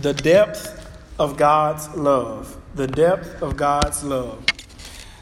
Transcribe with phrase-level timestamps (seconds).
[0.00, 2.56] The depth of God's love.
[2.74, 4.44] The depth of God's love.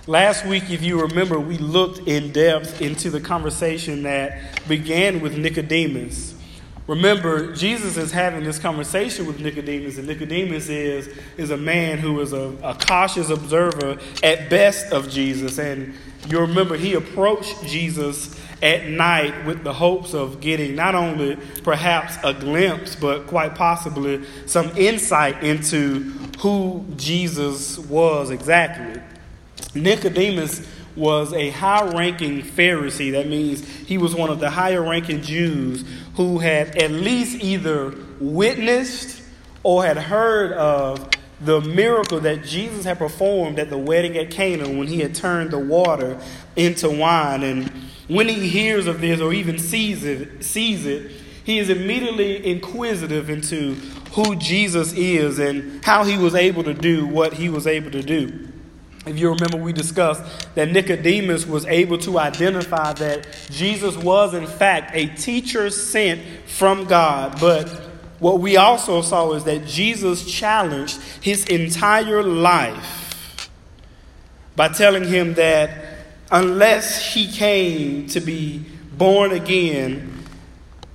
[0.07, 5.37] Last week, if you remember, we looked in depth into the conversation that began with
[5.37, 6.35] Nicodemus.
[6.89, 12.21] Remember, Jesus is having this conversation with Nicodemus, and Nicodemus is, is a man who
[12.21, 15.59] is a, a cautious observer at best of Jesus.
[15.59, 15.95] And
[16.29, 22.17] you remember, he approached Jesus at night with the hopes of getting not only perhaps
[22.23, 29.03] a glimpse, but quite possibly some insight into who Jesus was exactly.
[29.75, 33.13] Nicodemus was a high ranking Pharisee.
[33.13, 35.85] That means he was one of the higher ranking Jews
[36.17, 39.23] who had at least either witnessed
[39.63, 41.09] or had heard of
[41.41, 45.51] the miracle that Jesus had performed at the wedding at Cana when he had turned
[45.51, 46.21] the water
[46.55, 47.43] into wine.
[47.43, 47.73] And
[48.15, 51.11] when he hears of this or even sees it, sees it,
[51.45, 53.75] he is immediately inquisitive into
[54.13, 58.03] who Jesus is and how he was able to do what he was able to
[58.03, 58.49] do.
[59.05, 60.23] If you remember, we discussed
[60.55, 66.85] that Nicodemus was able to identify that Jesus was, in fact, a teacher sent from
[66.85, 67.41] God.
[67.41, 67.69] But
[68.21, 73.51] what we also saw is that Jesus challenged his entire life
[74.55, 75.92] by telling him that
[76.33, 78.65] unless he came to be
[78.97, 80.25] born again,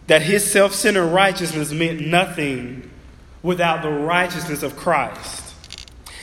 [0.07, 2.89] that his self centered righteousness meant nothing
[3.43, 5.53] without the righteousness of Christ.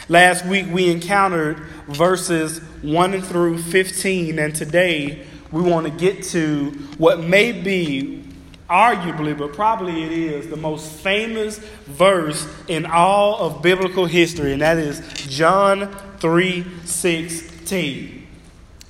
[0.08, 6.70] Last week we encountered verses 1 through 15, and today we want to get to
[6.98, 8.24] what may be,
[8.68, 14.60] arguably, but probably it is, the most famous verse in all of biblical history, and
[14.60, 18.23] that is John 3 16.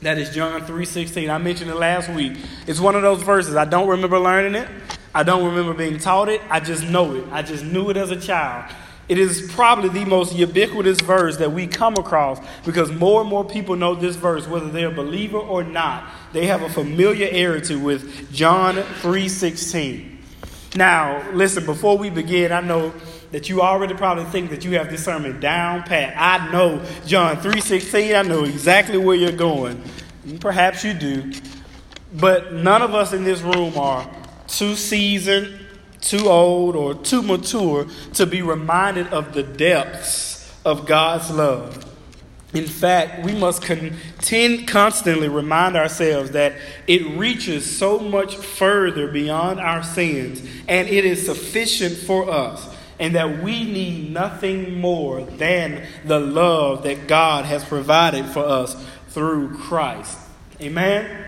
[0.05, 1.31] That is John 3:16.
[1.31, 2.35] I mentioned it last week.
[2.67, 3.57] It's one of those verses.
[3.57, 4.69] I don't remember learning it.
[5.15, 6.43] I don't remember being taught it.
[6.51, 7.25] I just know it.
[7.33, 8.71] I just knew it as a child.
[9.09, 13.47] It is probably the most ubiquitous verse that we come across because more and more
[13.47, 16.05] people know this verse, whether they're a believer or not.
[16.35, 20.19] They have a familiarity with John 3:16.
[20.77, 22.93] Now, listen, before we begin, I know
[23.35, 26.15] that you already probably think that you have this sermon down pat.
[26.17, 28.15] I know John 3:16.
[28.15, 29.83] I know exactly where you're going.
[30.39, 31.33] Perhaps you do.
[32.13, 34.09] But none of us in this room are
[34.47, 35.53] too seasoned,
[36.01, 41.85] too old, or too mature to be reminded of the depths of God's love.
[42.53, 46.53] In fact, we must contend, constantly remind ourselves that
[46.87, 52.69] it reaches so much further beyond our sins and it is sufficient for us
[52.99, 58.77] and that we need nothing more than the love that God has provided for us
[59.09, 60.19] through Christ.
[60.61, 61.27] Amen?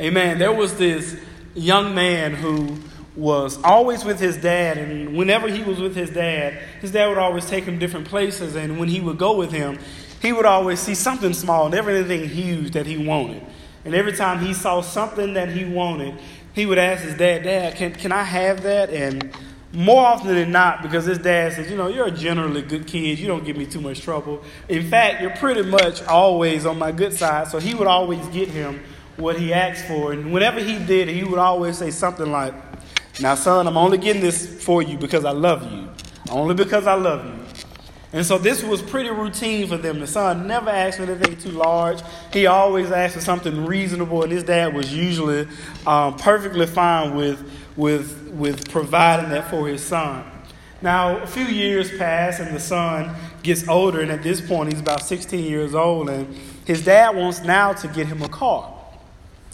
[0.00, 0.38] Amen.
[0.38, 1.18] There was this
[1.54, 2.78] young man who
[3.16, 7.18] was always with his dad, and whenever he was with his dad, his dad would
[7.18, 9.78] always take him different places, and when he would go with him,
[10.20, 13.42] he would always see something small, never anything huge that he wanted.
[13.84, 16.18] And every time he saw something that he wanted,
[16.52, 18.90] he would ask his dad, Dad, can, can I have that?
[18.90, 19.32] And
[19.76, 23.18] more often than not, because his dad says, you know, you're a generally good kid.
[23.18, 24.42] You don't give me too much trouble.
[24.70, 27.48] In fact, you're pretty much always on my good side.
[27.48, 28.80] So he would always get him
[29.18, 30.12] what he asked for.
[30.12, 32.54] And whenever he did, he would always say something like,
[33.20, 35.90] Now, son, I'm only getting this for you because I love you.
[36.30, 37.46] Only because I love you.
[38.14, 40.00] And so this was pretty routine for them.
[40.00, 42.00] The son never asked for anything too large.
[42.32, 45.46] He always asked for something reasonable, and his dad was usually
[45.86, 50.24] um, perfectly fine with with, with providing that for his son.
[50.82, 54.80] Now, a few years pass, and the son gets older, and at this point, he's
[54.80, 56.36] about 16 years old, and
[56.66, 58.72] his dad wants now to get him a car.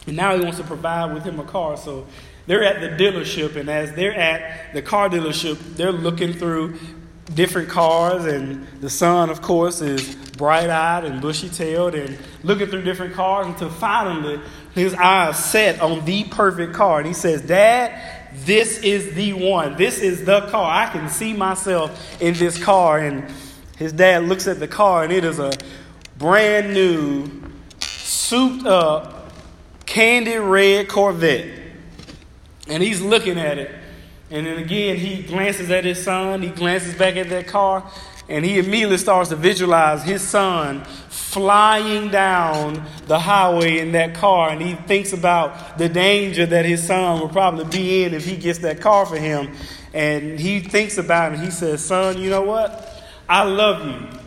[0.06, 1.76] And now he wants to provide with him a car.
[1.76, 2.06] So
[2.46, 6.78] they're at the dealership, and as they're at the car dealership, they're looking through
[7.34, 12.66] different cars, and the son, of course, is bright eyed and bushy tailed and looking
[12.66, 14.40] through different cars until finally
[14.74, 16.98] his eyes set on the perfect car.
[16.98, 19.76] And he says, Dad, this is the one.
[19.76, 20.86] This is the car.
[20.86, 22.98] I can see myself in this car.
[22.98, 23.30] And
[23.76, 25.52] his dad looks at the car, and it is a
[26.18, 27.30] brand new,
[27.80, 29.32] souped up,
[29.86, 31.58] candy red Corvette.
[32.68, 33.70] And he's looking at it.
[34.30, 37.84] And then again, he glances at his son, he glances back at that car,
[38.28, 40.86] and he immediately starts to visualize his son
[41.32, 44.50] flying down the highway in that car.
[44.50, 48.36] And he thinks about the danger that his son will probably be in if he
[48.36, 49.54] gets that car for him.
[49.94, 52.88] And he thinks about it and he says, Son, you know what?
[53.28, 54.20] I love you,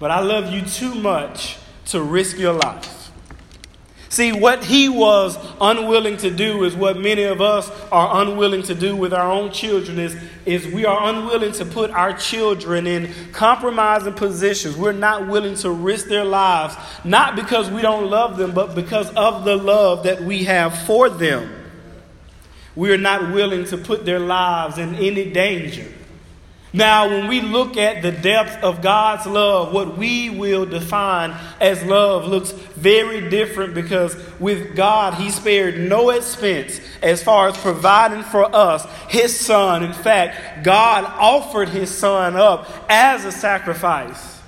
[0.00, 2.99] but I love you too much to risk your life.
[4.10, 8.74] See, what he was unwilling to do is what many of us are unwilling to
[8.74, 13.14] do with our own children is, is we are unwilling to put our children in
[13.30, 14.76] compromising positions.
[14.76, 16.74] We're not willing to risk their lives,
[17.04, 21.08] not because we don't love them, but because of the love that we have for
[21.08, 21.48] them.
[22.74, 25.86] We are not willing to put their lives in any danger.
[26.72, 31.82] Now, when we look at the depth of God's love, what we will define as
[31.82, 38.22] love looks very different because with God, He spared no expense as far as providing
[38.22, 39.82] for us His Son.
[39.82, 44.40] In fact, God offered His Son up as a sacrifice.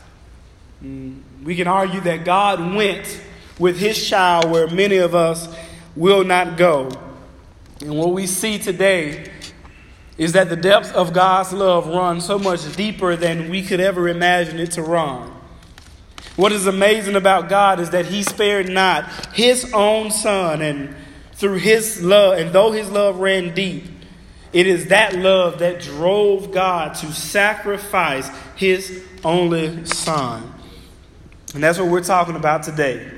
[0.82, 3.20] Mm, we can argue that God went
[3.58, 5.52] with His child where many of us
[5.96, 6.88] will not go.
[7.80, 9.28] And what we see today
[10.22, 14.08] is that the depth of God's love runs so much deeper than we could ever
[14.08, 15.32] imagine it to run.
[16.36, 20.94] What is amazing about God is that He spared not His own Son, and
[21.32, 23.84] through His love, and though His love ran deep,
[24.52, 30.54] it is that love that drove God to sacrifice His only Son.
[31.54, 33.10] And that's what we're talking about today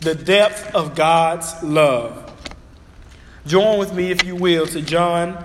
[0.00, 2.22] the depth of God's love.
[3.46, 5.44] Join with me, if you will, to John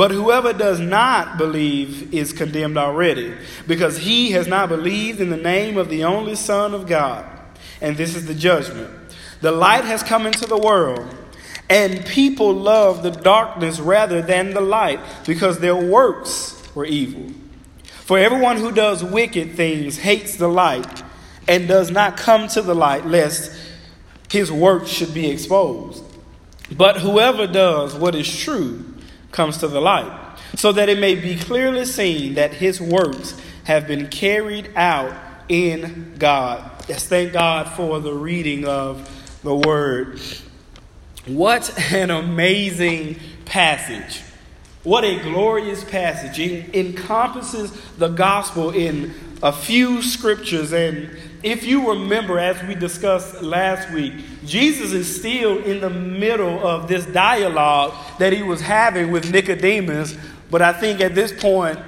[0.00, 3.34] But whoever does not believe is condemned already,
[3.66, 7.26] because he has not believed in the name of the only Son of God.
[7.82, 8.88] And this is the judgment.
[9.42, 11.06] The light has come into the world,
[11.68, 17.34] and people love the darkness rather than the light, because their works were evil.
[18.06, 21.02] For everyone who does wicked things hates the light
[21.46, 23.54] and does not come to the light, lest
[24.30, 26.02] his works should be exposed.
[26.74, 28.89] But whoever does what is true,
[29.32, 33.86] comes to the light, so that it may be clearly seen that his works have
[33.86, 35.14] been carried out
[35.48, 36.70] in God.
[36.88, 39.08] Yes, thank God for the reading of
[39.42, 40.20] the word.
[41.26, 44.22] What an amazing passage.
[44.82, 46.38] What a glorious passage.
[46.38, 50.72] It encompasses the gospel in a few scriptures.
[50.72, 51.10] And
[51.42, 54.12] if you remember, as we discussed last week,
[54.44, 60.16] Jesus is still in the middle of this dialogue that he was having with Nicodemus.
[60.50, 61.78] But I think at this point,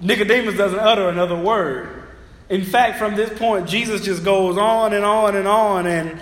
[0.00, 2.04] Nicodemus doesn't utter another word.
[2.48, 5.86] In fact, from this point, Jesus just goes on and on and on.
[5.86, 6.18] And,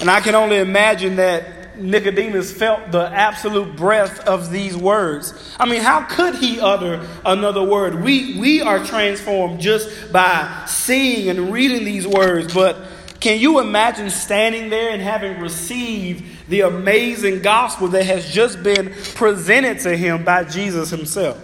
[0.00, 1.44] and I can only imagine that
[1.76, 5.34] Nicodemus felt the absolute breath of these words.
[5.58, 8.02] I mean, how could he utter another word?
[8.02, 12.76] We, we are transformed just by seeing and reading these words, but
[13.20, 18.92] can you imagine standing there and having received the amazing gospel that has just been
[19.14, 21.40] presented to him by Jesus himself?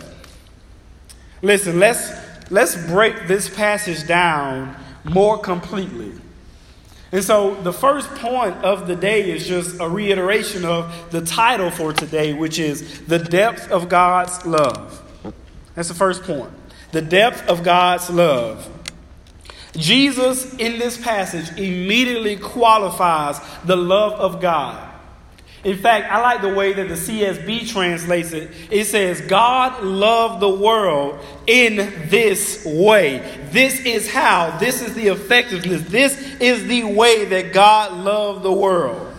[1.43, 2.13] Listen, let's,
[2.51, 6.13] let's break this passage down more completely.
[7.13, 11.71] And so the first point of the day is just a reiteration of the title
[11.71, 15.03] for today, which is the depth of God's love.
[15.75, 16.51] That's the first point.
[16.93, 18.69] The depth of God's love.
[19.77, 24.90] Jesus, in this passage, immediately qualifies the love of God.
[25.63, 28.51] In fact, I like the way that the CSB translates it.
[28.71, 31.77] It says, God loved the world in
[32.09, 33.19] this way.
[33.51, 38.53] This is how, this is the effectiveness, this is the way that God loved the
[38.53, 39.15] world.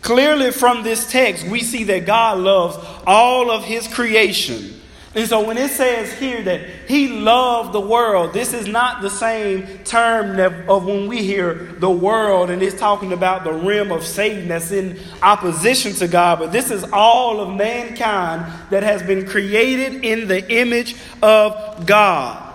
[0.00, 2.76] Clearly, from this text, we see that God loves
[3.06, 4.80] all of his creation.
[5.16, 9.10] And so when it says here that he loved the world, this is not the
[9.10, 14.04] same term of when we hear the world and it's talking about the realm of
[14.04, 19.24] Satan that's in opposition to God, but this is all of mankind that has been
[19.24, 22.52] created in the image of God.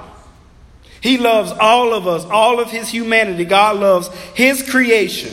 [1.02, 3.46] He loves all of us, all of his humanity.
[3.46, 5.32] God loves his creation.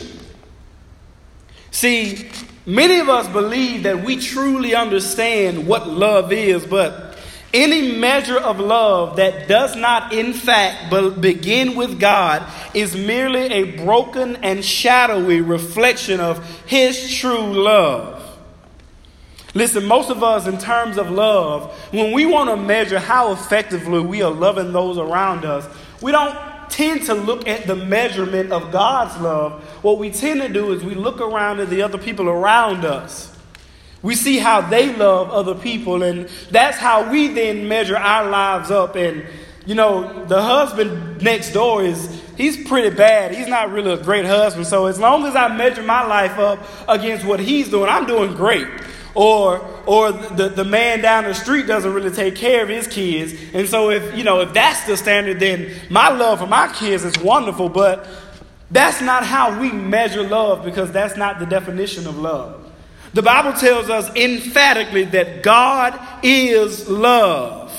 [1.71, 2.29] See,
[2.65, 7.06] many of us believe that we truly understand what love is, but
[7.57, 13.83] any measure of love that does not, in fact, begin with God is merely a
[13.83, 18.23] broken and shadowy reflection of His true love.
[19.55, 23.99] Listen, most of us, in terms of love, when we want to measure how effectively
[23.99, 25.67] we are loving those around us,
[25.99, 26.37] we don't
[26.69, 29.63] tend to look at the measurement of God's love.
[29.83, 33.35] What we tend to do is we look around at the other people around us
[34.01, 38.69] We see how they love other people, and that's how we then measure our lives
[38.69, 38.95] up.
[38.95, 39.25] And,
[39.65, 43.33] you know, the husband next door is, he's pretty bad.
[43.33, 44.67] He's not really a great husband.
[44.67, 48.35] So as long as I measure my life up against what he's doing, I'm doing
[48.35, 48.67] great.
[49.15, 53.33] Or, or the, the man down the street doesn't really take care of his kids.
[53.51, 57.03] And so if, you know, if that's the standard, then my love for my kids
[57.03, 57.67] is wonderful.
[57.67, 58.07] But
[58.69, 62.66] that's not how we measure love because that's not the definition of love.
[63.13, 67.73] The Bible tells us emphatically that God is love.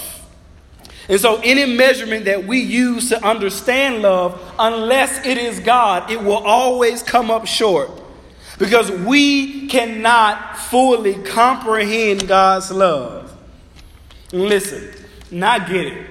[1.09, 6.23] And so, any measurement that we use to understand love, unless it is God, it
[6.23, 7.91] will always come up short.
[8.59, 13.35] Because we cannot fully comprehend God's love.
[14.33, 14.93] Listen,
[15.31, 16.07] not get it.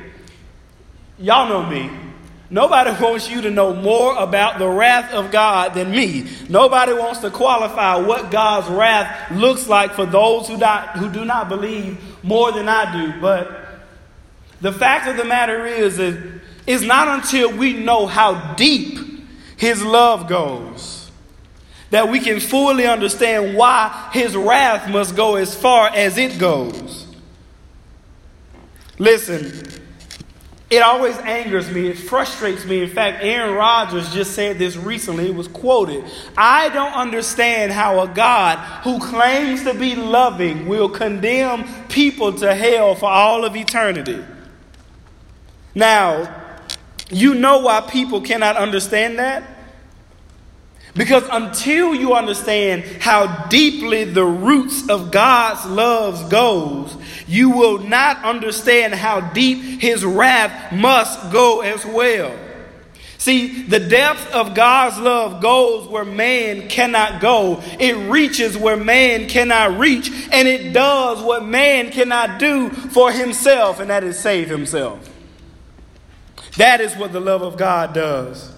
[1.20, 2.07] Y'all know me.
[2.50, 6.30] Nobody wants you to know more about the wrath of God than me.
[6.48, 11.26] Nobody wants to qualify what God's wrath looks like for those who, not, who do
[11.26, 13.20] not believe more than I do.
[13.20, 13.68] But
[14.62, 18.98] the fact of the matter is, is, it's not until we know how deep
[19.58, 20.98] His love goes
[21.90, 27.08] that we can fully understand why His wrath must go as far as it goes.
[29.00, 29.87] Listen,
[30.70, 31.88] it always angers me.
[31.88, 32.84] It frustrates me.
[32.84, 35.28] In fact, Aaron Rodgers just said this recently.
[35.28, 36.04] It was quoted.
[36.38, 42.54] I don't understand how a God who claims to be loving will condemn people to
[42.54, 44.24] hell for all of eternity.
[45.74, 46.44] Now,
[47.10, 49.57] you know why people cannot understand that?
[50.98, 56.96] Because until you understand how deeply the roots of God's love goes,
[57.28, 62.36] you will not understand how deep his wrath must go as well.
[63.20, 67.62] See, the depth of God's love goes where man cannot go.
[67.80, 73.80] It reaches where man cannot reach, and it does what man cannot do for himself,
[73.80, 75.10] and that is save himself.
[76.58, 78.57] That is what the love of God does.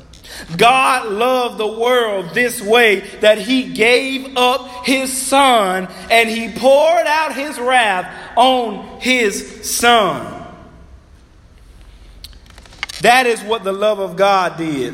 [0.58, 7.08] God loved the world this way that he gave up his son and he poured
[7.08, 10.36] out his wrath on his son.
[13.02, 14.94] That is what the love of God did.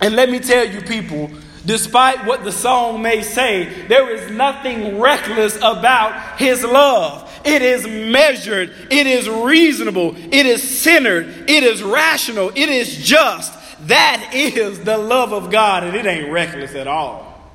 [0.00, 1.30] And let me tell you, people,
[1.64, 7.26] despite what the song may say, there is nothing reckless about his love.
[7.44, 13.59] It is measured, it is reasonable, it is centered, it is rational, it is just.
[13.90, 17.50] That is the love of God, and it ain't reckless at all.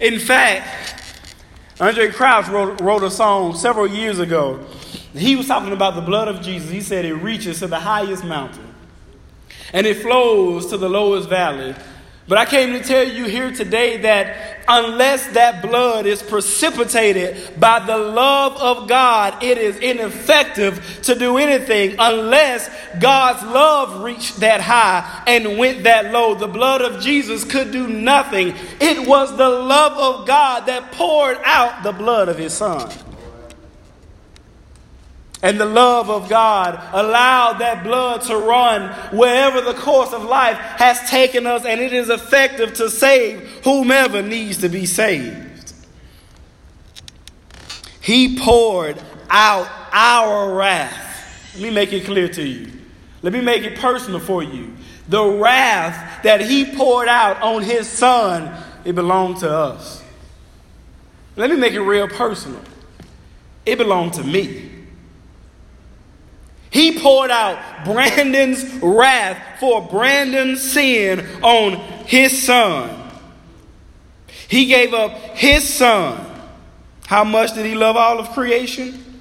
[0.00, 0.66] In fact,
[1.76, 4.64] Andraé Crouch wrote, wrote a song several years ago.
[5.14, 6.70] He was talking about the blood of Jesus.
[6.70, 8.74] He said it reaches to the highest mountain
[9.74, 11.74] and it flows to the lowest valley.
[12.26, 17.84] But I came to tell you here today that unless that blood is precipitated by
[17.84, 24.62] the love of God, it is ineffective to do anything unless God's love reached that
[24.62, 26.34] high and went that low.
[26.34, 28.54] The blood of Jesus could do nothing.
[28.80, 32.90] It was the love of God that poured out the blood of his son
[35.44, 40.56] and the love of God allowed that blood to run wherever the course of life
[40.56, 45.74] has taken us, and it is effective to save whomever needs to be saved.
[48.00, 48.98] He poured
[49.28, 51.52] out our wrath.
[51.56, 52.72] Let me make it clear to you.
[53.20, 54.72] Let me make it personal for you.
[55.10, 58.50] The wrath that he poured out on his son,
[58.86, 60.02] it belonged to us.
[61.36, 62.62] Let me make it real personal.
[63.66, 64.70] It belonged to me.
[66.74, 73.12] He poured out Brandon's wrath for Brandon's sin on his son.
[74.48, 76.26] He gave up his son.
[77.06, 79.20] How much did he love all of creation?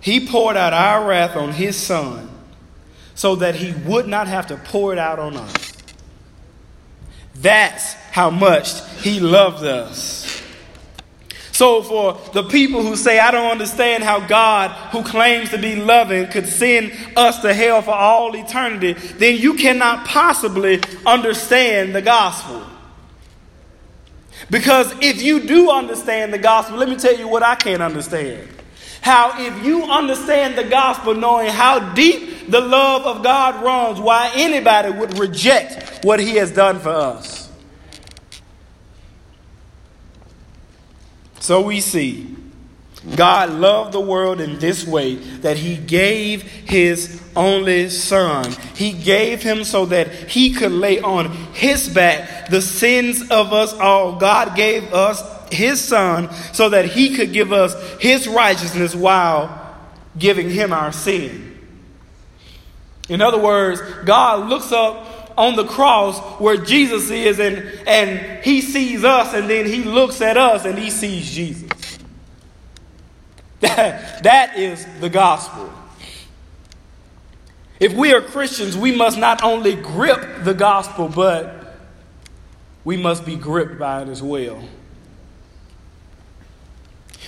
[0.00, 2.30] He poured out our wrath on his son
[3.16, 5.72] so that he would not have to pour it out on us.
[7.34, 10.29] That's how much he loved us.
[11.60, 15.76] So, for the people who say, I don't understand how God, who claims to be
[15.76, 22.00] loving, could send us to hell for all eternity, then you cannot possibly understand the
[22.00, 22.64] gospel.
[24.48, 28.48] Because if you do understand the gospel, let me tell you what I can't understand.
[29.02, 34.32] How, if you understand the gospel, knowing how deep the love of God runs, why
[34.34, 37.39] anybody would reject what he has done for us.
[41.40, 42.36] So we see
[43.16, 48.52] God loved the world in this way that he gave his only son.
[48.74, 53.72] He gave him so that he could lay on his back the sins of us
[53.72, 54.18] all.
[54.18, 59.78] God gave us his son so that he could give us his righteousness while
[60.18, 61.58] giving him our sin.
[63.08, 68.60] In other words, God looks up on the cross where Jesus is and, and he
[68.60, 71.68] sees us and then he looks at us and he sees Jesus.
[73.60, 75.70] That, that is the gospel.
[77.78, 81.76] If we are Christians, we must not only grip the gospel, but
[82.82, 84.66] we must be gripped by it as well.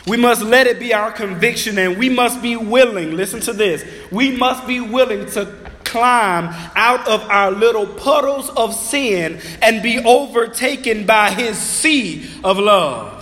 [0.07, 3.85] We must let it be our conviction and we must be willing, listen to this,
[4.11, 10.03] we must be willing to climb out of our little puddles of sin and be
[10.03, 13.19] overtaken by his sea of love.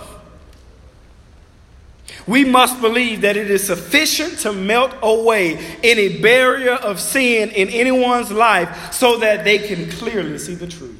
[2.25, 7.67] We must believe that it is sufficient to melt away any barrier of sin in
[7.69, 10.97] anyone's life so that they can clearly see the truth.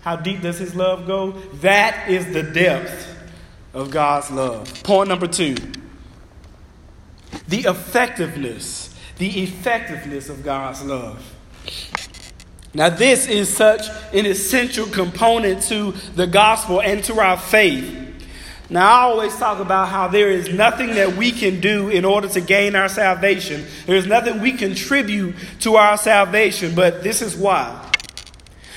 [0.00, 1.32] How deep does his love go?
[1.60, 3.08] That is the depth
[3.72, 4.82] of God's love.
[4.82, 5.54] Point number two
[7.48, 8.81] the effectiveness,
[9.18, 11.22] the effectiveness of God's love.
[12.74, 17.98] Now, this is such an essential component to the gospel and to our faith.
[18.70, 22.28] Now, I always talk about how there is nothing that we can do in order
[22.28, 23.66] to gain our salvation.
[23.84, 27.90] There is nothing we contribute to our salvation, but this is why.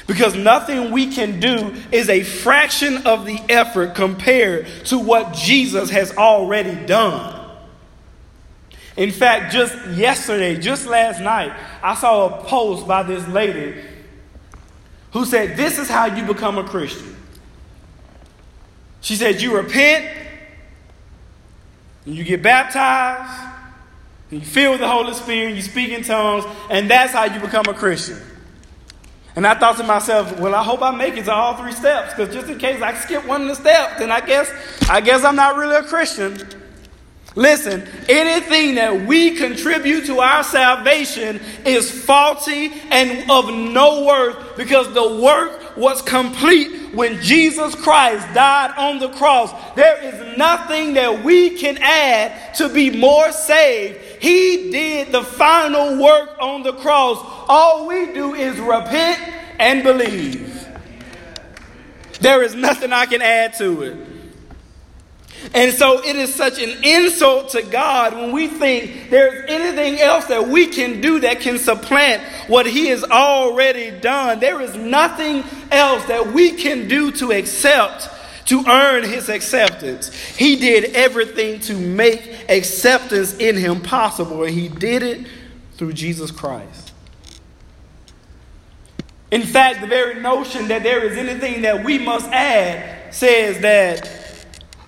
[0.06, 5.90] Because nothing we can do is a fraction of the effort compared to what Jesus
[5.90, 7.35] has already done.
[8.98, 11.52] In fact, just yesterday, just last night,
[11.84, 13.82] I saw a post by this lady
[15.12, 17.16] who said, This is how you become a Christian.
[19.02, 20.06] She said, You repent,
[22.06, 23.52] and you get baptized,
[24.32, 27.66] and you fill the Holy Spirit, you speak in tongues, and that's how you become
[27.68, 28.18] a Christian.
[29.36, 32.14] And I thought to myself, well, I hope I make it to all three steps,
[32.14, 34.50] because just in case I skip one of the steps, then I guess
[34.90, 36.40] I guess I'm not really a Christian.
[37.36, 44.94] Listen, anything that we contribute to our salvation is faulty and of no worth because
[44.94, 49.52] the work was complete when Jesus Christ died on the cross.
[49.76, 54.00] There is nothing that we can add to be more saved.
[54.22, 57.18] He did the final work on the cross.
[57.50, 59.20] All we do is repent
[59.60, 60.66] and believe.
[62.22, 64.15] There is nothing I can add to it.
[65.54, 70.26] And so it is such an insult to God when we think there's anything else
[70.26, 74.40] that we can do that can supplant what He has already done.
[74.40, 78.10] There is nothing else that we can do to accept,
[78.48, 80.14] to earn His acceptance.
[80.14, 85.28] He did everything to make acceptance in Him possible, and He did it
[85.74, 86.92] through Jesus Christ.
[89.32, 94.25] In fact, the very notion that there is anything that we must add says that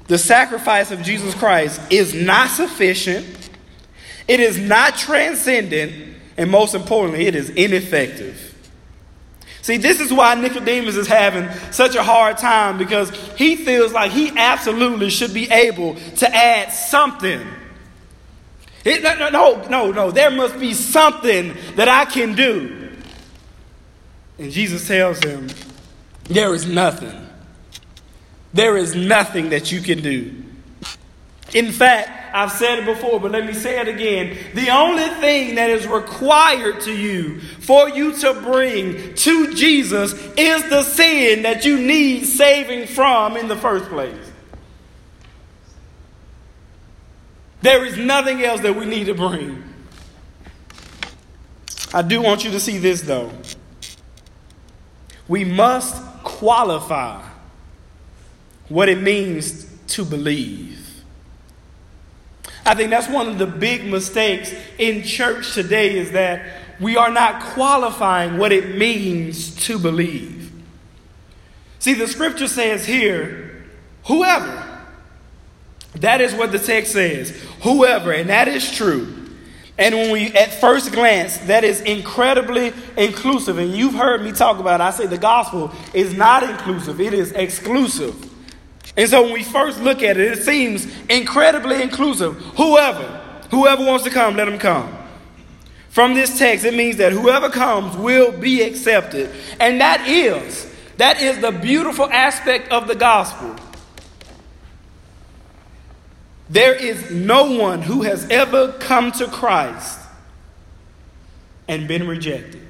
[0.08, 3.50] the sacrifice of Jesus Christ is not sufficient,
[4.28, 8.48] it is not transcendent, and most importantly, it is ineffective.
[9.62, 14.12] See, this is why Nicodemus is having such a hard time because he feels like
[14.12, 17.46] he absolutely should be able to add something.
[18.86, 20.12] It, no, no, no, no.
[20.12, 22.96] There must be something that I can do.
[24.40, 25.50] And Jesus tells him,
[26.30, 27.27] There is nothing.
[28.58, 30.34] There is nothing that you can do.
[31.54, 34.36] In fact, I've said it before, but let me say it again.
[34.56, 40.70] The only thing that is required to you for you to bring to Jesus is
[40.72, 44.32] the sin that you need saving from in the first place.
[47.62, 49.64] There is nothing else that we need to bring.
[51.94, 53.32] I do want you to see this though.
[55.28, 57.27] We must qualify
[58.70, 61.04] what it means to believe.
[62.66, 66.46] I think that's one of the big mistakes in church today is that
[66.82, 70.52] we are not qualifying what it means to believe.
[71.80, 73.64] See, the scripture says here,
[74.06, 74.64] whoever.
[75.96, 77.32] That is what the text says.
[77.62, 79.14] Whoever, and that is true.
[79.78, 83.60] And when we, at first glance, that is incredibly inclusive.
[83.60, 84.84] And you've heard me talk about it.
[84.84, 88.34] I say the gospel is not inclusive, it is exclusive.
[88.96, 92.36] And so when we first look at it, it seems incredibly inclusive.
[92.56, 93.04] Whoever,
[93.52, 94.94] whoever wants to come, let them come.
[95.90, 99.32] From this text, it means that whoever comes will be accepted.
[99.60, 103.56] And that is, that is the beautiful aspect of the gospel.
[106.50, 110.00] There is no one who has ever come to Christ
[111.68, 112.67] and been rejected.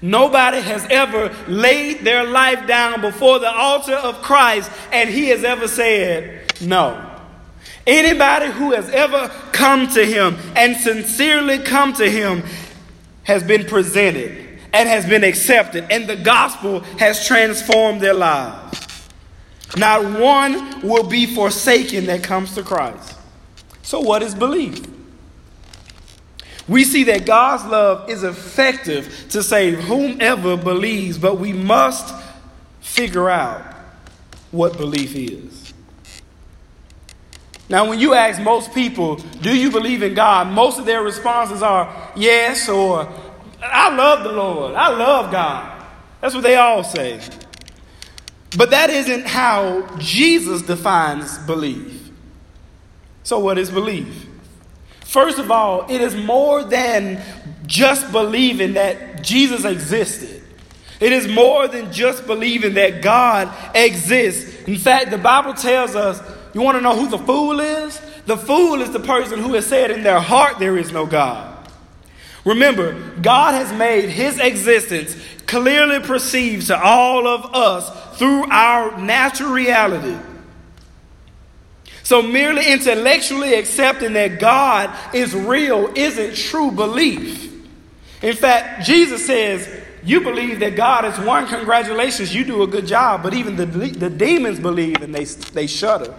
[0.00, 5.44] Nobody has ever laid their life down before the altar of Christ and he has
[5.44, 7.04] ever said no.
[7.86, 12.42] Anybody who has ever come to him and sincerely come to him
[13.24, 19.08] has been presented and has been accepted, and the gospel has transformed their lives.
[19.76, 23.16] Not one will be forsaken that comes to Christ.
[23.82, 24.84] So, what is belief?
[26.68, 32.14] We see that God's love is effective to save whomever believes, but we must
[32.80, 33.62] figure out
[34.50, 35.72] what belief is.
[37.70, 40.48] Now, when you ask most people, do you believe in God?
[40.48, 43.10] Most of their responses are yes, or
[43.62, 45.84] I love the Lord, I love God.
[46.20, 47.20] That's what they all say.
[48.56, 52.10] But that isn't how Jesus defines belief.
[53.22, 54.27] So, what is belief?
[55.08, 57.22] First of all, it is more than
[57.64, 60.42] just believing that Jesus existed.
[61.00, 64.68] It is more than just believing that God exists.
[64.68, 66.20] In fact, the Bible tells us
[66.52, 67.98] you want to know who the fool is?
[68.26, 71.56] The fool is the person who has said in their heart there is no God.
[72.44, 72.92] Remember,
[73.22, 75.16] God has made his existence
[75.46, 80.18] clearly perceived to all of us through our natural reality.
[82.08, 87.52] So, merely intellectually accepting that God is real isn't true belief.
[88.22, 89.68] In fact, Jesus says,
[90.02, 93.22] You believe that God is one, congratulations, you do a good job.
[93.22, 96.14] But even the, the demons believe and they, they shudder.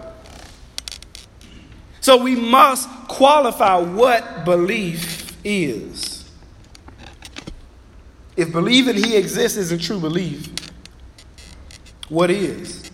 [2.00, 6.30] So, we must qualify what belief is.
[8.36, 10.54] If believing He exists isn't true belief,
[12.08, 12.92] what is?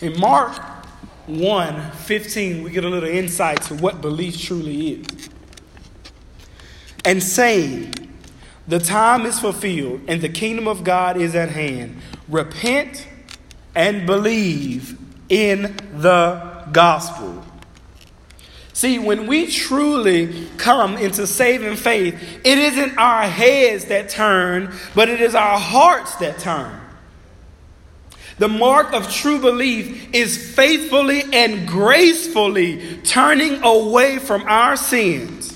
[0.00, 0.73] In Mark
[1.26, 5.28] 1 15, we get a little insight to what belief truly is.
[7.04, 7.94] And saying,
[8.68, 12.00] The time is fulfilled and the kingdom of God is at hand.
[12.28, 13.06] Repent
[13.74, 17.44] and believe in the gospel.
[18.74, 25.08] See, when we truly come into saving faith, it isn't our heads that turn, but
[25.08, 26.80] it is our hearts that turn.
[28.38, 35.50] The mark of true belief is faithfully and gracefully turning away from our sins.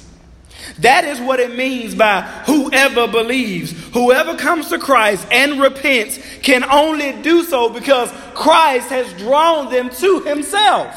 [0.79, 3.73] That is what it means by whoever believes.
[3.93, 9.91] Whoever comes to Christ and repents can only do so because Christ has drawn them
[9.91, 10.97] to himself.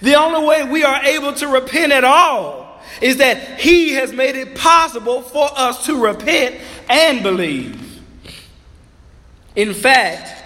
[0.00, 4.36] The only way we are able to repent at all is that he has made
[4.36, 6.56] it possible for us to repent
[6.88, 8.00] and believe.
[9.56, 10.41] In fact,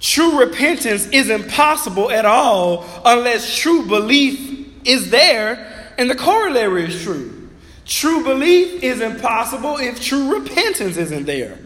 [0.00, 7.02] True repentance is impossible at all unless true belief is there and the corollary is
[7.02, 7.48] true.
[7.84, 11.58] True belief is impossible if true repentance isn't there.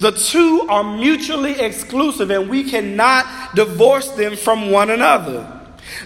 [0.00, 5.60] The two are mutually exclusive and we cannot divorce them from one another.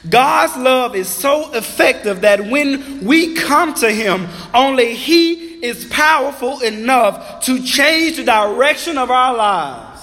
[0.08, 6.60] God's love is so effective that when we come to Him, only He is powerful
[6.60, 9.95] enough to change the direction of our lives.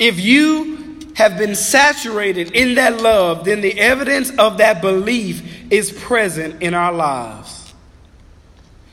[0.00, 5.92] If you have been saturated in that love, then the evidence of that belief is
[5.92, 7.74] present in our lives.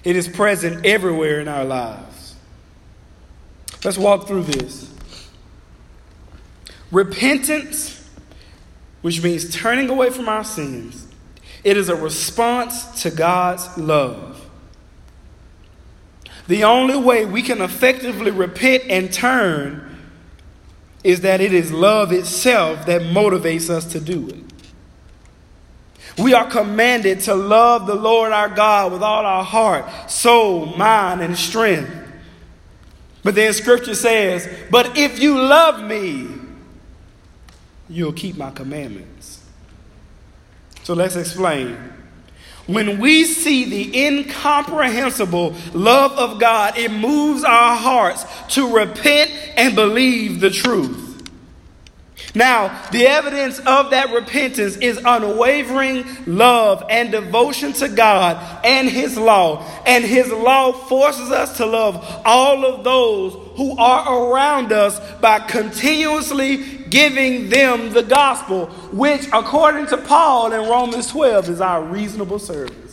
[0.04, 2.36] It is present everywhere in our lives.
[3.86, 4.93] Let's walk through this.
[6.91, 8.06] Repentance,
[9.02, 11.08] which means turning away from our sins,
[11.63, 14.46] it is a response to God's love.
[16.50, 19.87] The only way we can effectively repent and turn
[21.03, 24.43] is that it is love itself that motivates us to do it.
[26.17, 31.21] We are commanded to love the Lord our God with all our heart, soul, mind,
[31.21, 31.91] and strength.
[33.23, 36.27] But then scripture says, But if you love me,
[37.89, 39.43] you'll keep my commandments.
[40.83, 41.77] So let's explain.
[42.67, 48.25] When we see the incomprehensible love of God, it moves our hearts
[48.56, 51.07] to repent and believe the truth.
[52.38, 59.17] Now, the evidence of that repentance is unwavering love and devotion to God and His
[59.17, 59.65] law.
[59.88, 65.39] And His law forces us to love all of those who are around us by
[65.39, 66.58] continuously
[66.89, 72.87] giving them the gospel, which, according to Paul in Romans 12, is our reasonable service.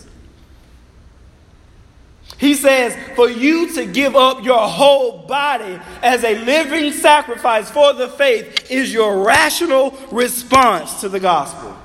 [2.38, 7.92] He says, for you to give up your whole body as a living sacrifice for
[7.92, 11.77] the faith is your rational response to the gospel.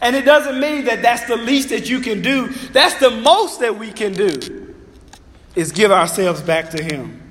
[0.00, 2.48] And it doesn't mean that that's the least that you can do.
[2.72, 4.74] That's the most that we can do
[5.56, 7.22] is give ourselves back to him.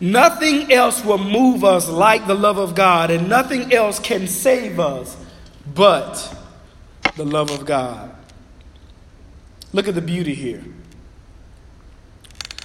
[0.00, 4.78] Nothing else will move us like the love of God, and nothing else can save
[4.78, 5.16] us
[5.74, 6.34] but
[7.16, 8.14] the love of God.
[9.72, 10.64] Look at the beauty here.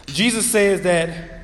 [0.07, 1.41] Jesus says that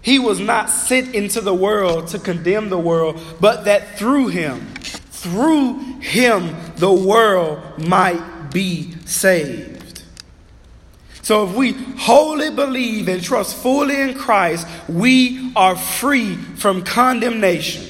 [0.00, 4.74] he was not sent into the world to condemn the world, but that through him,
[4.74, 10.02] through him, the world might be saved.
[11.22, 17.86] So if we wholly believe and trust fully in Christ, we are free from condemnation.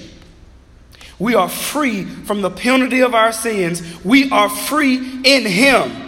[1.18, 3.82] We are free from the penalty of our sins.
[4.04, 6.01] We are free in him.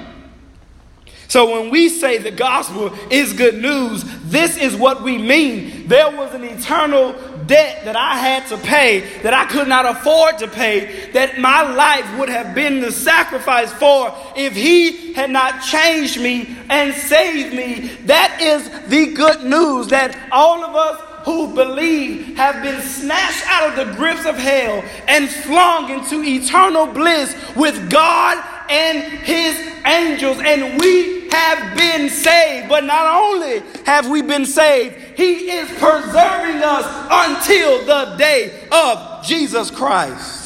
[1.35, 5.89] So when we say the gospel is good news, this is what we mean.
[5.89, 7.13] There was an eternal
[7.47, 11.75] debt that I had to pay that I could not afford to pay, that my
[11.75, 17.53] life would have been the sacrifice for if He had not changed me and saved
[17.53, 17.89] me.
[18.05, 23.71] That is the good news that all of us who believe have been snatched out
[23.71, 30.39] of the grips of hell and flung into eternal bliss with God and his angels,
[30.45, 32.69] and we have been saved.
[32.69, 39.25] But not only have we been saved, he is preserving us until the day of
[39.25, 40.45] Jesus Christ.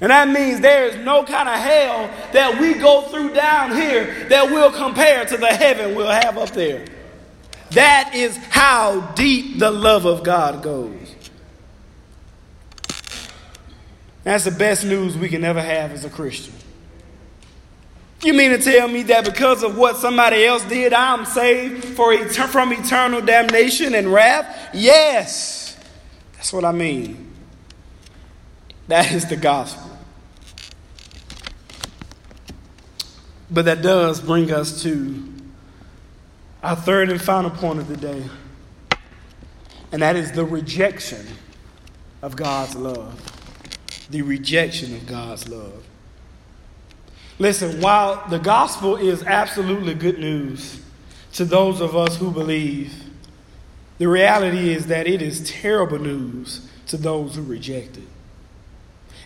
[0.00, 4.28] And that means there is no kind of hell that we go through down here
[4.28, 6.84] that will compare to the heaven we'll have up there.
[7.70, 11.14] That is how deep the love of God goes.
[14.24, 16.53] That's the best news we can ever have as a Christian.
[18.24, 22.16] You mean to tell me that because of what somebody else did, I'm saved for
[22.26, 24.70] from eternal damnation and wrath?
[24.72, 25.76] Yes.
[26.32, 27.32] That's what I mean.
[28.88, 29.90] That is the gospel.
[33.50, 35.22] But that does bring us to
[36.62, 38.24] our third and final point of the day,
[39.92, 41.26] and that is the rejection
[42.22, 43.20] of God's love.
[44.08, 45.84] The rejection of God's love.
[47.38, 50.80] Listen, while the gospel is absolutely good news
[51.32, 52.94] to those of us who believe,
[53.98, 58.04] the reality is that it is terrible news to those who reject it.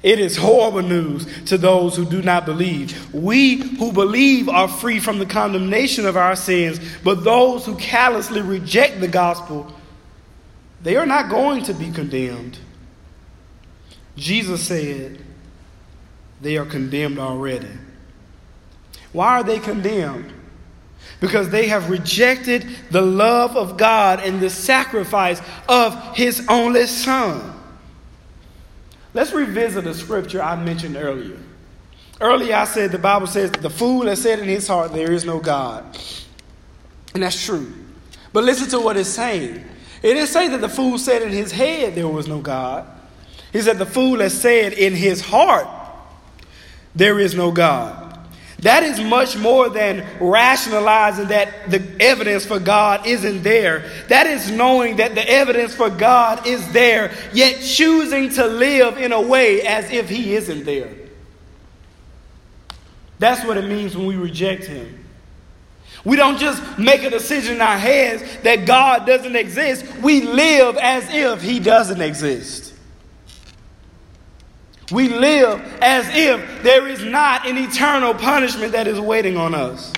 [0.03, 3.13] It is horrible news to those who do not believe.
[3.13, 8.41] We who believe are free from the condemnation of our sins, but those who callously
[8.41, 9.73] reject the gospel,
[10.83, 12.59] they are not going to be condemned.
[14.17, 15.19] Jesus said
[16.41, 17.69] they are condemned already.
[19.13, 20.33] Why are they condemned?
[21.21, 27.55] Because they have rejected the love of God and the sacrifice of His only Son.
[29.15, 31.39] Let's revisit a scripture I mentioned earlier.
[32.21, 35.25] Earlier, I said the Bible says, The fool has said in his heart, There is
[35.25, 35.85] no God.
[37.15, 37.73] And that's true.
[38.33, 39.65] But listen to what it's saying.
[40.03, 42.87] It didn't say that the fool said in his head there was no God.
[43.53, 45.67] He said the fool has said in his heart,
[46.95, 48.08] There is no God.
[48.61, 53.89] That is much more than rationalizing that the evidence for God isn't there.
[54.09, 59.13] That is knowing that the evidence for God is there, yet choosing to live in
[59.13, 60.93] a way as if He isn't there.
[63.21, 65.05] That's what it means when we reject Him.
[66.05, 70.77] We don't just make a decision in our heads that God doesn't exist, we live
[70.79, 72.75] as if He doesn't exist.
[74.91, 79.93] We live as if there is not an eternal punishment that is waiting on us.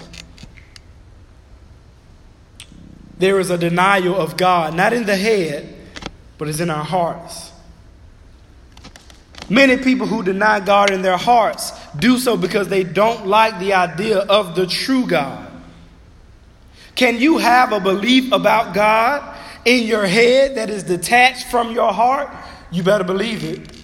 [3.19, 5.77] There is a denial of God, not in the head,
[6.39, 7.53] but it's in our hearts.
[9.49, 13.75] Many people who deny God in their hearts do so because they don't like the
[13.75, 15.51] idea of the true God.
[16.95, 21.93] Can you have a belief about God in your head that is detached from your
[21.93, 22.35] heart?
[22.71, 23.80] You better believe it.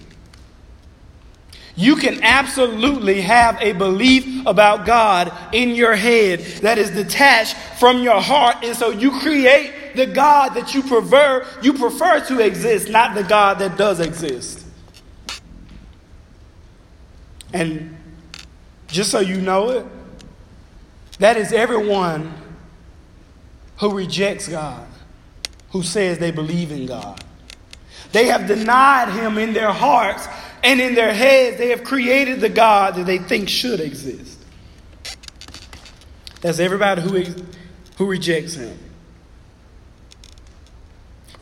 [1.77, 8.01] You can absolutely have a belief about God in your head that is detached from
[8.01, 8.63] your heart.
[8.63, 13.23] And so you create the God that you prefer, you prefer to exist, not the
[13.23, 14.65] God that does exist.
[17.53, 17.95] And
[18.87, 19.85] just so you know it,
[21.19, 22.33] that is everyone
[23.77, 24.87] who rejects God,
[25.69, 27.23] who says they believe in God.
[28.13, 30.27] They have denied him in their hearts
[30.63, 34.37] and in their heads, they have created the God that they think should exist.
[36.41, 37.23] That's everybody who,
[37.97, 38.77] who rejects him.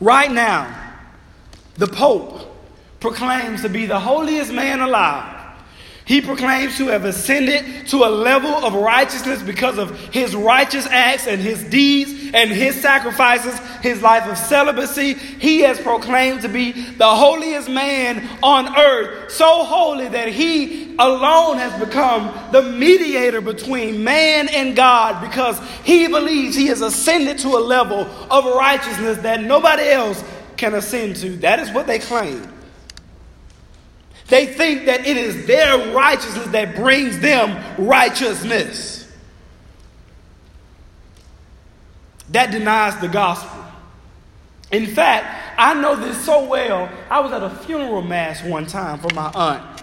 [0.00, 0.94] Right now,
[1.74, 2.54] the Pope
[3.00, 5.35] proclaims to be the holiest man alive.
[6.06, 11.26] He proclaims to have ascended to a level of righteousness because of his righteous acts
[11.26, 15.14] and his deeds and his sacrifices, his life of celibacy.
[15.14, 21.58] He has proclaimed to be the holiest man on earth, so holy that he alone
[21.58, 27.48] has become the mediator between man and God because he believes he has ascended to
[27.48, 30.22] a level of righteousness that nobody else
[30.56, 31.30] can ascend to.
[31.38, 32.55] That is what they claim.
[34.28, 39.08] They think that it is their righteousness that brings them righteousness.
[42.30, 43.64] That denies the gospel.
[44.72, 46.90] In fact, I know this so well.
[47.08, 49.82] I was at a funeral mass one time for my aunt.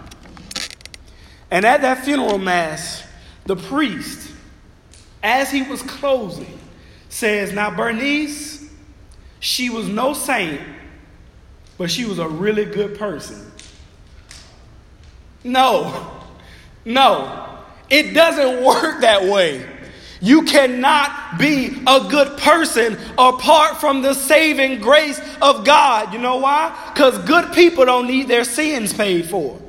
[1.49, 3.03] And at that funeral mass,
[3.45, 4.29] the priest,
[5.21, 6.59] as he was closing,
[7.07, 8.67] says, Now, Bernice,
[9.39, 10.61] she was no saint,
[11.77, 13.52] but she was a really good person.
[15.43, 16.21] No,
[16.85, 19.69] no, it doesn't work that way.
[20.21, 26.13] You cannot be a good person apart from the saving grace of God.
[26.13, 26.91] You know why?
[26.93, 29.59] Because good people don't need their sins paid for.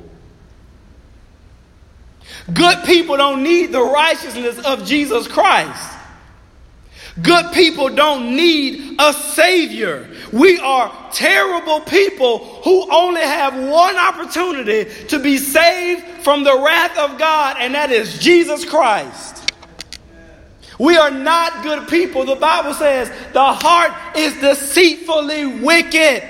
[2.53, 5.94] Good people don't need the righteousness of Jesus Christ.
[7.23, 10.09] Good people don't need a savior.
[10.33, 16.99] We are terrible people who only have one opportunity to be saved from the wrath
[16.99, 19.53] of God, and that is Jesus Christ.
[20.79, 22.25] We are not good people.
[22.25, 26.29] The Bible says the heart is deceitfully wicked.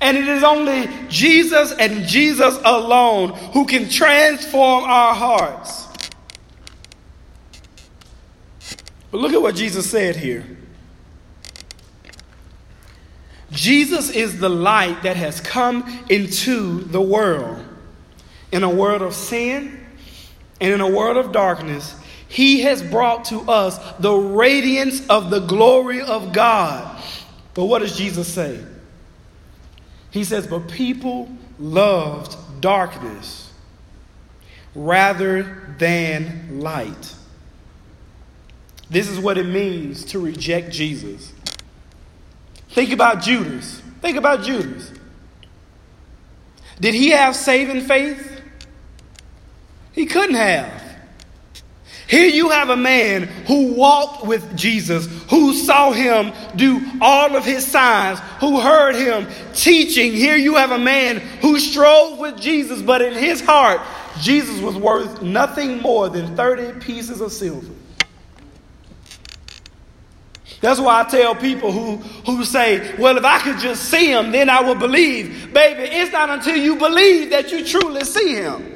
[0.00, 5.81] And it is only Jesus and Jesus alone who can transform our hearts.
[9.12, 10.44] But look at what Jesus said here.
[13.50, 17.62] Jesus is the light that has come into the world.
[18.50, 19.84] In a world of sin
[20.62, 21.94] and in a world of darkness,
[22.26, 27.02] he has brought to us the radiance of the glory of God.
[27.52, 28.64] But what does Jesus say?
[30.10, 33.52] He says, But people loved darkness
[34.74, 37.14] rather than light
[38.92, 41.32] this is what it means to reject Jesus.
[42.68, 43.80] Think about Judas.
[44.02, 44.92] Think about Judas.
[46.78, 48.42] Did he have saving faith?
[49.92, 50.82] He couldn't have.
[52.06, 57.46] Here you have a man who walked with Jesus, who saw him do all of
[57.46, 60.12] his signs, who heard him teaching.
[60.12, 63.80] Here you have a man who strove with Jesus, but in his heart,
[64.20, 67.72] Jesus was worth nothing more than 30 pieces of silver.
[70.62, 74.30] That's why I tell people who, who say, well, if I could just see him,
[74.30, 75.52] then I will believe.
[75.52, 78.68] Baby, it's not until you believe that you truly see him.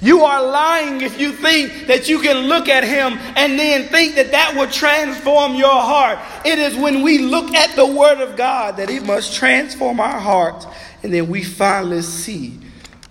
[0.00, 4.16] You are lying if you think that you can look at him and then think
[4.16, 6.18] that that will transform your heart.
[6.44, 10.18] It is when we look at the word of God that it must transform our
[10.18, 10.66] hearts,
[11.04, 12.58] and then we finally see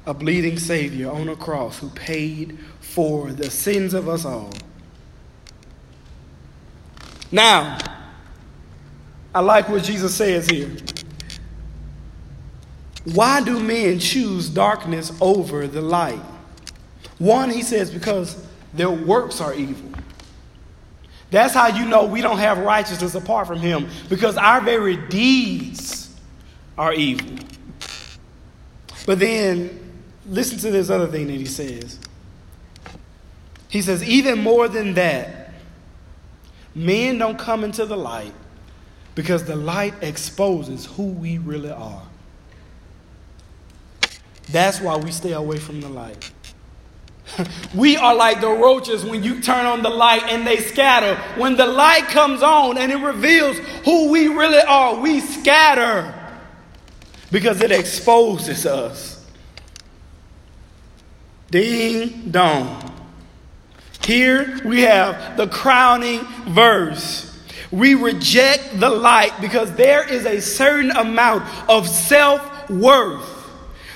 [0.05, 4.51] a bleeding Savior on a cross who paid for the sins of us all.
[7.31, 7.77] Now,
[9.33, 10.71] I like what Jesus says here.
[13.05, 16.19] Why do men choose darkness over the light?
[17.19, 19.91] One, he says, because their works are evil.
[21.29, 26.15] That's how you know we don't have righteousness apart from him, because our very deeds
[26.77, 27.37] are evil.
[29.05, 31.99] But then, listen to this other thing that he says.
[33.69, 35.36] He says, even more than that,
[36.77, 38.33] Men don't come into the light
[39.15, 42.03] because the light exposes who we really are.
[44.51, 46.31] That's why we stay away from the light.
[47.75, 51.15] we are like the roaches when you turn on the light and they scatter.
[51.39, 56.13] When the light comes on and it reveals who we really are, we scatter
[57.31, 59.25] because it exposes us.
[61.49, 62.86] Ding dong.
[64.07, 67.25] Here we have the crowning verse.
[67.71, 73.27] We reject the light because there is a certain amount of self worth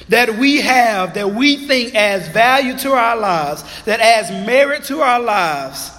[0.10, 5.00] that we have that we think adds value to our lives, that adds merit to
[5.00, 5.90] our lives.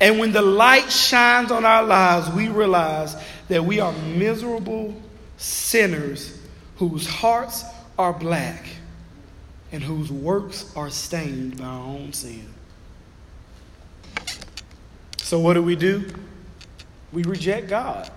[0.00, 3.16] And when the light shines on our lives, we realize
[3.48, 4.94] that we are miserable
[5.38, 6.38] sinners
[6.76, 7.64] whose hearts
[7.98, 8.64] are black
[9.72, 12.46] and whose works are stained by our own sin.
[15.26, 16.04] So, what do we do?
[17.12, 18.08] We reject God.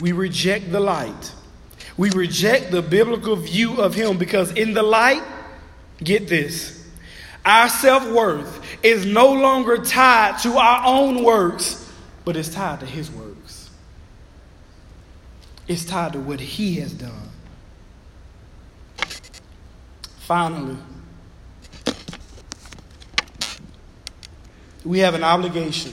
[0.00, 1.32] We reject the light.
[1.98, 5.22] We reject the biblical view of him because, in the light,
[5.98, 6.82] get this,
[7.44, 11.86] our self worth is no longer tied to our own works,
[12.24, 13.68] but it's tied to his works.
[15.68, 17.28] It's tied to what he has done.
[20.20, 20.78] Finally,
[24.86, 25.92] we have an obligation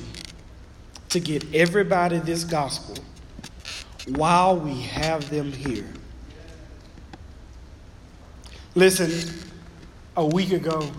[1.10, 3.04] to get everybody this gospel
[4.10, 5.88] while we have them here.
[8.76, 9.34] Listen,
[10.16, 10.92] a week ago,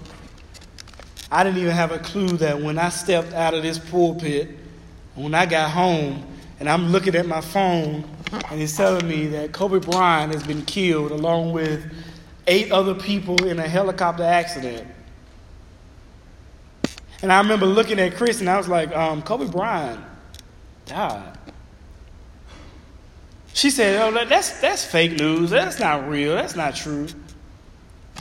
[1.31, 4.51] I didn't even have a clue that when I stepped out of this pulpit,
[5.15, 6.27] when I got home,
[6.59, 8.05] and I'm looking at my phone,
[8.51, 11.85] and it's telling me that Kobe Bryant has been killed along with
[12.49, 14.87] eight other people in a helicopter accident.
[17.25, 19.99] And I remember looking at Chris, and I was like, um, Kobe Bryant
[20.85, 21.39] died.
[23.55, 25.49] She said, Oh, that's, that's fake news.
[25.49, 26.35] That's not real.
[26.35, 27.07] That's not true.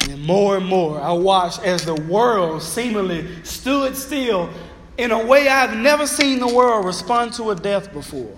[0.09, 4.49] And more and more, I watched as the world seemingly stood still
[4.97, 8.37] in a way I've never seen the world respond to a death before.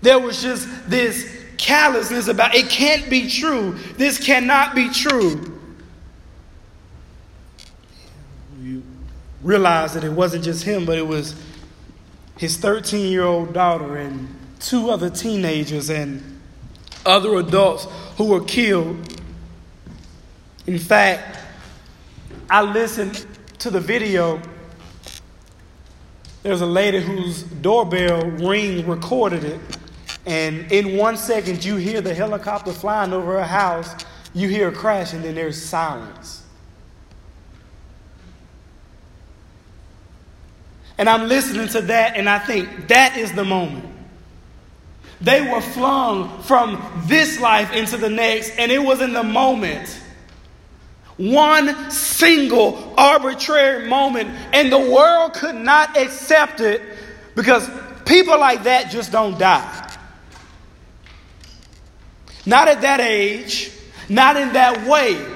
[0.00, 3.72] There was just this callousness about it can't be true.
[3.96, 5.54] This cannot be true.
[8.64, 8.82] You
[9.44, 11.40] realize that it wasn't just him, but it was
[12.38, 16.40] his 13 year old daughter and two other teenagers and
[17.06, 17.86] other adults
[18.16, 19.22] who were killed.
[20.66, 21.38] In fact,
[22.48, 23.26] I listened
[23.58, 24.40] to the video.
[26.42, 29.60] There's a lady whose doorbell ring recorded it.
[30.26, 33.94] And in one second, you hear the helicopter flying over her house,
[34.32, 36.43] you hear a crash, and then there's silence.
[40.98, 43.84] And I'm listening to that, and I think that is the moment.
[45.20, 50.00] They were flung from this life into the next, and it was in the moment.
[51.16, 56.82] One single arbitrary moment, and the world could not accept it
[57.34, 57.68] because
[58.04, 59.80] people like that just don't die.
[62.46, 63.70] Not at that age,
[64.08, 65.33] not in that way.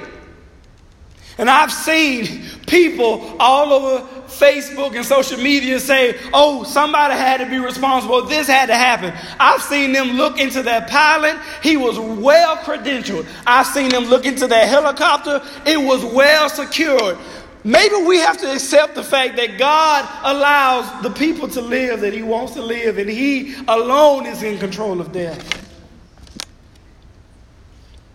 [1.38, 7.46] And I've seen people all over Facebook and social media say, oh, somebody had to
[7.46, 8.22] be responsible.
[8.26, 9.14] This had to happen.
[9.38, 11.38] I've seen them look into that pilot.
[11.62, 13.26] He was well credentialed.
[13.46, 15.40] I've seen them look into that helicopter.
[15.64, 17.16] It was well secured.
[17.64, 22.14] Maybe we have to accept the fact that God allows the people to live that
[22.14, 25.66] He wants to live, and He alone is in control of death.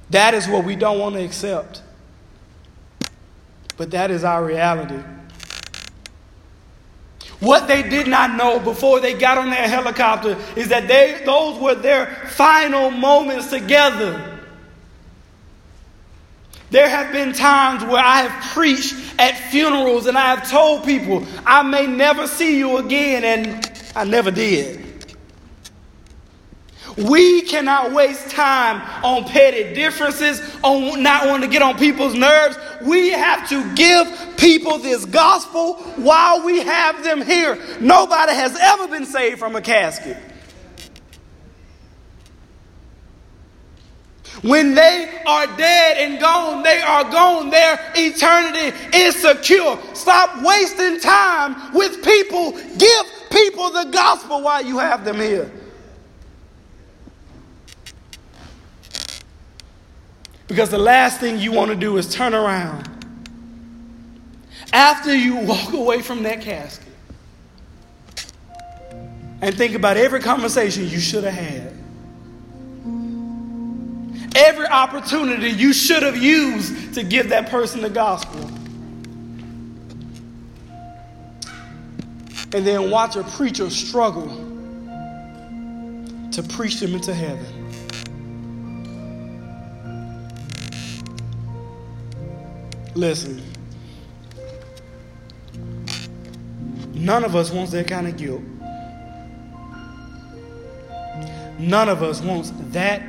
[0.09, 1.81] That is what we don't want to accept.
[3.77, 5.01] But that is our reality.
[7.39, 11.59] What they did not know before they got on their helicopter is that they, those
[11.59, 14.39] were their final moments together.
[16.69, 21.23] There have been times where I have preached at funerals and I have told people,
[21.45, 24.82] I may never see you again, and I never did.
[26.97, 32.57] We cannot waste time on petty differences, on not wanting to get on people's nerves.
[32.83, 37.57] We have to give people this gospel while we have them here.
[37.79, 40.17] Nobody has ever been saved from a casket.
[44.41, 47.49] When they are dead and gone, they are gone.
[47.49, 49.79] Their eternity is secure.
[49.93, 52.51] Stop wasting time with people.
[52.51, 55.49] Give people the gospel while you have them here.
[60.47, 62.89] Because the last thing you want to do is turn around
[64.71, 66.87] after you walk away from that casket
[69.41, 71.73] and think about every conversation you should have had.
[74.35, 78.39] Every opportunity you should have used to give that person the gospel.
[82.55, 84.29] And then watch a preacher struggle
[86.31, 87.62] to preach them into heaven.
[92.95, 93.41] Listen,
[96.93, 98.41] none of us wants that kind of guilt.
[101.57, 103.01] None of us wants that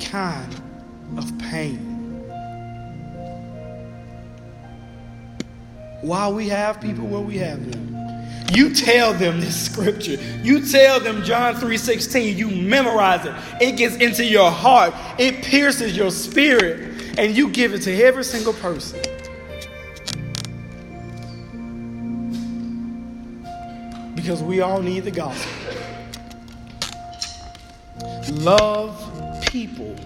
[0.00, 0.54] kind
[1.16, 1.78] of pain.
[6.02, 7.96] While we have people where we have them.
[8.52, 10.16] You tell them this scripture.
[10.42, 12.36] You tell them John 3:16.
[12.36, 13.34] You memorize it.
[13.60, 14.92] It gets into your heart.
[15.18, 17.18] It pierces your spirit.
[17.18, 19.00] And you give it to every single person.
[24.20, 25.50] Because we all need the gospel.
[28.32, 28.94] Love
[29.46, 29.96] people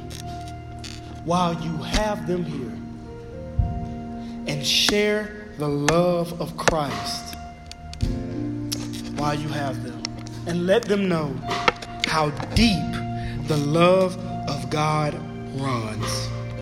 [1.24, 2.72] while you have them here
[4.46, 7.34] and share the love of Christ
[9.16, 10.00] while you have them.
[10.46, 11.34] And let them know
[12.06, 12.92] how deep
[13.48, 14.16] the love
[14.48, 15.14] of God
[15.58, 16.33] runs.